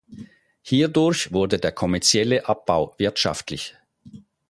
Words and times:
Hierdurch 0.63 1.31
wurde 1.31 1.59
der 1.59 1.71
kommerzielle 1.73 2.47
Abbau 2.49 2.95
wirtschaftlich. 2.97 3.75